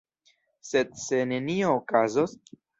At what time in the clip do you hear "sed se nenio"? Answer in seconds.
0.69-1.71